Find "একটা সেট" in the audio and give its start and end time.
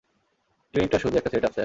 1.17-1.43